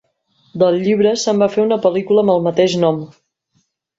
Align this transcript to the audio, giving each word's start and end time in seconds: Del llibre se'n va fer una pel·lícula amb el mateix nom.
Del 0.61 0.77
llibre 0.85 1.09
se'n 1.25 1.43
va 1.43 1.49
fer 1.57 1.61
una 1.65 1.77
pel·lícula 1.85 2.25
amb 2.25 2.35
el 2.37 2.43
mateix 2.49 2.75
nom. 2.87 2.99